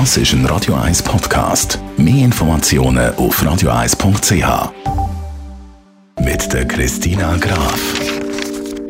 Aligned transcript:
Das 0.00 0.16
ist 0.16 0.32
ein 0.32 0.44
Radio 0.46 0.74
1 0.74 1.04
Podcast. 1.04 1.78
Mehr 1.96 2.24
Informationen 2.24 3.14
auf 3.14 3.40
radio1.ch. 3.40 4.72
Mit 6.18 6.52
der 6.52 6.66
Christina 6.66 7.36
Graf. 7.36 8.03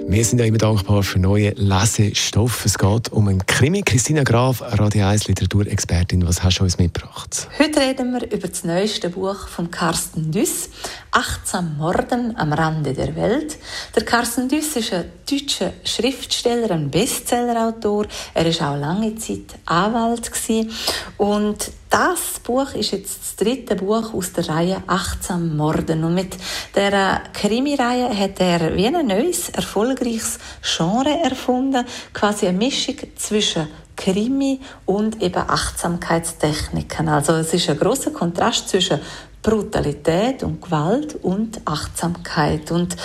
Wir 0.06 0.24
sind 0.24 0.38
ja 0.38 0.44
immer 0.44 0.58
dankbar 0.58 1.02
für 1.02 1.18
neue 1.18 1.50
Lesestoff. 1.56 2.64
Es 2.66 2.76
geht 2.76 3.10
um 3.10 3.26
einen 3.26 3.44
Krimi. 3.46 3.82
Christina 3.82 4.22
Graf, 4.22 4.60
Radio 4.60 5.06
1 5.06 5.28
Literaturexpertin. 5.28 6.26
Was 6.26 6.42
hast 6.42 6.58
du 6.58 6.64
uns 6.64 6.78
mitgebracht? 6.78 7.48
Heute 7.58 7.80
reden 7.80 8.12
wir 8.12 8.30
über 8.30 8.48
das 8.48 8.64
neueste 8.64 9.08
Buch 9.08 9.48
von 9.48 9.70
Carsten 9.70 10.30
Düss, 10.30 10.68
18 11.10 11.78
Morden 11.78 12.36
am 12.36 12.52
Rande 12.52 12.92
der 12.92 13.16
Welt. 13.16 13.56
Der 13.96 14.04
Carsten 14.04 14.48
Düss 14.48 14.76
ist 14.76 14.92
ein 14.92 15.06
deutscher 15.28 15.72
Schriftsteller, 15.84 16.70
ein 16.72 16.90
Bestsellerautor. 16.90 18.06
Er 18.34 18.46
ist 18.46 18.62
auch 18.62 18.76
lange 18.76 19.16
Zeit 19.16 19.58
Anwalt 19.64 20.30
und 21.16 21.72
das 21.94 22.40
Buch 22.40 22.74
ist 22.74 22.90
jetzt 22.90 23.20
das 23.20 23.36
dritte 23.36 23.76
Buch 23.76 24.14
aus 24.14 24.32
der 24.32 24.48
Reihe 24.48 24.82
18 24.88 25.56
Morden. 25.56 26.02
Und 26.02 26.14
mit 26.14 26.36
der 26.74 27.22
Krimi-Reihe 27.32 28.18
hat 28.18 28.40
er 28.40 28.74
wie 28.74 28.88
ein 28.88 29.06
neues, 29.06 29.50
erfolgreiches 29.50 30.40
Genre 30.60 31.20
erfunden. 31.22 31.86
Quasi 32.12 32.48
eine 32.48 32.58
Mischung 32.58 32.96
zwischen 33.14 33.68
Krimi 33.96 34.58
und 34.86 35.22
eben 35.22 35.48
Achtsamkeitstechniken. 35.48 37.08
Also 37.08 37.34
es 37.34 37.54
ist 37.54 37.70
ein 37.70 37.78
großer 37.78 38.10
Kontrast 38.10 38.70
zwischen 38.70 38.98
Brutalität 39.44 40.42
und 40.42 40.60
Gewalt 40.62 41.14
und 41.22 41.60
Achtsamkeit. 41.66 42.72
Und 42.72 42.96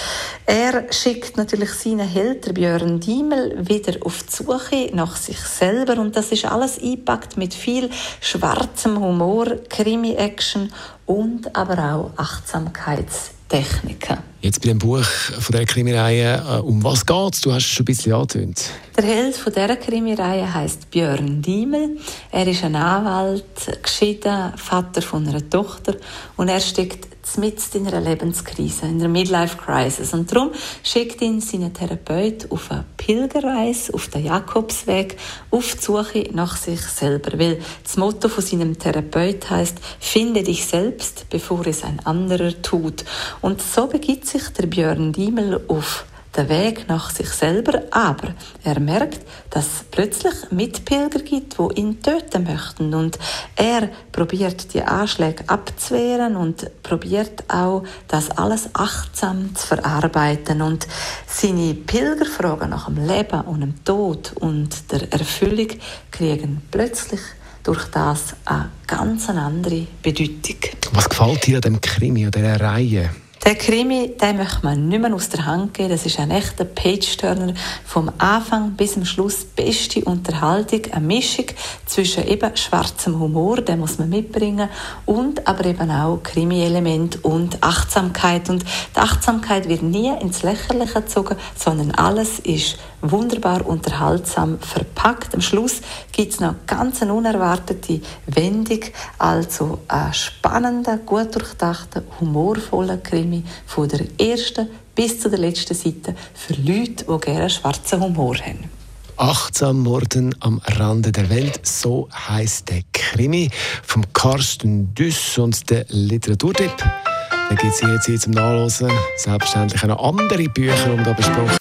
er 0.46 0.86
schickt 0.92 1.38
natürlich 1.38 1.72
seinen 1.72 2.08
Held, 2.08 2.54
Björn 2.54 3.02
Diemel, 3.02 3.68
wieder 3.68 3.98
auf 4.06 4.24
die 4.24 4.32
Suche 4.32 4.90
nach 4.94 5.18
sich 5.18 5.40
selber. 5.40 6.00
Und 6.00 6.16
das 6.16 6.32
ist 6.32 6.46
alles 6.46 6.82
eingepackt 6.82 7.36
mit 7.36 7.54
viel 7.54 7.90
schwarzem 8.22 9.02
Humor, 9.02 9.48
Krimi-Action 9.68 10.72
und 11.06 11.54
aber 11.56 11.94
auch 11.94 12.12
Achtsamkeitstechniken. 12.16 14.29
Jetzt 14.42 14.62
bei 14.62 14.70
dem 14.70 14.80
Buch 14.80 15.04
von 15.04 15.54
der 15.54 15.66
Krimireihe, 15.66 16.42
äh, 16.48 16.62
um 16.62 16.82
was 16.82 17.06
geht's? 17.06 17.42
Du 17.42 17.52
hast 17.52 17.66
es 17.66 17.72
schon 17.72 17.84
ein 17.84 17.86
bisschen 17.86 18.14
angetönt. 18.14 18.70
Der 18.96 19.04
Held 19.04 19.36
von 19.36 19.52
dieser 19.52 19.76
Krimireihe 19.76 20.54
heißt 20.54 20.90
Björn 20.92 21.42
Diemel. 21.42 21.98
Er 22.32 22.48
ist 22.48 22.64
ein 22.64 22.78
Anwalt, 22.78 23.44
geschieden, 23.84 24.54
Vater 24.56 25.02
von 25.02 25.28
einer 25.28 25.50
Tochter 25.50 25.98
und 26.38 26.48
er 26.48 26.62
steckt 26.62 27.20
mitten 27.38 27.78
in 27.78 27.88
einer 27.88 28.02
Lebenskrise, 28.02 28.86
in 28.86 29.00
einer 29.00 29.08
Midlife 29.08 29.58
Crisis. 29.58 30.14
Und 30.14 30.32
darum 30.32 30.52
schickt 30.84 31.22
ihn 31.22 31.42
sein 31.42 31.72
Therapeut 31.74 32.50
auf 32.50 32.72
eine 32.72 32.86
Pilgerreise, 32.98 33.94
auf 33.94 34.08
den 34.08 34.26
Jakobsweg, 34.26 35.18
auf 35.52 35.76
die 35.76 35.82
Suche 35.84 36.30
nach 36.34 36.58
sich 36.58 36.82
selber. 36.82 37.38
Weil 37.38 37.60
das 37.84 37.98
Motto 37.98 38.30
von 38.30 38.44
seinem 38.44 38.78
Therapeut 38.78 39.50
heißt: 39.50 39.78
Finde 40.00 40.44
dich 40.44 40.66
selbst, 40.66 41.28
bevor 41.30 41.66
es 41.68 41.84
ein 41.84 42.00
anderer 42.06 42.60
tut. 42.62 43.06
Und 43.42 43.62
so 43.62 43.88
begibt 43.88 44.26
sich 44.30 44.50
der 44.50 44.68
Björn 44.68 45.12
Diemel 45.12 45.62
auf 45.68 46.06
den 46.38 46.48
Weg 46.50 46.88
nach 46.88 47.10
sich 47.10 47.30
selber, 47.30 47.82
aber 47.90 48.36
er 48.64 48.80
merkt, 48.80 49.22
dass 49.50 49.66
es 49.66 49.84
plötzlich 49.90 50.34
Mitpilger 50.52 51.20
gibt, 51.20 51.58
wo 51.58 51.72
ihn 51.72 52.02
töten 52.04 52.44
möchten 52.44 52.94
und 52.94 53.18
er 53.56 53.90
probiert 54.12 54.74
die 54.74 54.84
Anschläge 54.84 55.44
abzuwehren 55.48 56.36
und 56.36 56.70
probiert 56.84 57.44
auch 57.52 57.84
das 58.08 58.30
alles 58.32 58.70
achtsam 58.74 59.56
zu 59.56 59.66
verarbeiten 59.66 60.62
und 60.62 60.88
seine 61.28 61.74
Pilgerfragen 61.74 62.70
nach 62.70 62.86
dem 62.86 63.08
Leben 63.08 63.42
und 63.42 63.62
dem 63.62 63.84
Tod 63.84 64.34
und 64.36 64.92
der 64.92 65.12
Erfüllung 65.12 65.70
kriegen 66.12 66.62
plötzlich 66.70 67.22
durch 67.64 67.86
das 67.86 68.36
eine 68.46 68.70
ganz 68.86 69.30
andere 69.30 69.88
Bedeutung. 70.02 70.58
Was 70.94 71.10
gefällt 71.10 71.48
dir 71.48 71.58
an 71.58 71.62
dem 71.62 71.82
Krimi, 71.82 72.26
an 72.26 72.32
dieser 72.32 72.62
Reihe? 72.62 73.10
Der 73.50 73.58
Krimi, 73.58 74.16
den 74.16 74.38
möchte 74.38 74.60
man 74.62 74.90
nicht 74.90 75.02
mehr 75.02 75.12
aus 75.12 75.30
der 75.30 75.44
Hand 75.48 75.74
geben. 75.74 75.90
Das 75.90 76.06
ist 76.06 76.20
ein 76.20 76.30
echter 76.30 76.66
Page-Turner. 76.66 77.56
Vom 77.84 78.12
Anfang 78.20 78.74
bis 78.74 78.94
zum 78.94 79.06
Schluss 79.06 79.44
beste 79.44 80.06
Unterhaltung. 80.06 80.82
Eine 80.92 81.08
Mischung 81.08 81.46
zwischen 81.88 82.28
eben 82.28 82.56
schwarzem 82.56 83.20
Humor, 83.20 83.62
den 83.62 83.80
muss 83.80 83.98
man 83.98 84.10
mitbringen, 84.10 84.70
und 85.08 85.48
aber 85.48 85.66
eben 85.66 85.90
auch 85.90 86.22
Krimi-Element 86.22 87.26
und 87.26 87.64
Achtsamkeit. 87.64 88.52
Und 88.52 88.64
die 88.96 89.00
Achtsamkeit 89.00 89.68
wird 89.68 89.82
nie 89.82 90.16
ins 90.22 90.44
Lächerliche 90.44 91.02
gezogen, 91.02 91.36
sondern 91.56 91.90
alles 91.96 92.38
ist 92.38 92.78
wunderbar 93.02 93.66
unterhaltsam 93.66 94.60
verpackt. 94.60 95.34
Am 95.34 95.42
Schluss 95.42 95.82
gibt 96.12 96.34
es 96.34 96.40
noch 96.40 96.56
ganz 96.68 97.02
eine 97.02 97.14
unerwartete 97.14 98.02
Wendung, 98.28 98.82
also 99.18 99.80
ein 99.88 100.14
spannender, 100.14 100.98
gut 100.98 101.34
durchdachter, 101.34 102.04
humorvoller 102.20 102.98
Krimi 102.98 103.39
von 103.66 103.88
der 103.88 104.02
ersten 104.20 104.68
bis 104.96 105.20
zu 105.20 105.30
der 105.30 105.40
letzten 105.40 105.74
Seite 105.74 106.16
für 106.34 106.54
Leute, 106.54 107.06
die 107.06 107.20
gerne 107.20 107.50
schwarzen 107.50 108.02
Humor 108.02 108.36
haben. 108.38 108.70
Achtsam 109.18 109.80
Morden 109.80 110.34
am 110.40 110.62
Rande 110.66 111.12
der 111.12 111.30
Welt, 111.30 111.60
so 111.64 112.08
heißt 112.14 112.70
der 112.70 112.82
Krimi 112.94 113.50
von 113.84 114.06
Carsten 114.14 114.94
Düss 114.94 115.38
und 115.38 115.70
der 115.70 115.86
Literaturtipp. 115.90 116.78
Da 116.78 117.56
gibt 117.56 117.74
es 117.74 117.82
jetzt 118.08 118.24
zum 118.24 118.34
Nachlesen 118.34 118.90
selbstverständlich 119.18 119.84
auch 119.84 119.88
noch 119.88 120.04
andere 120.04 120.44
Bücher, 120.50 120.94
um 120.94 121.04
da 121.04 121.14
besprochen 121.14 121.58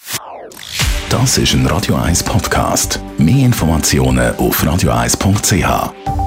das 1.11 1.39
ist 1.39 1.55
ein 1.55 1.67
Radio 1.67 1.95
1 1.95 2.23
Podcast. 2.23 3.01
Mehr 3.17 3.47
Informationen 3.47 4.37
auf 4.37 4.63
radio1.ch. 4.63 6.18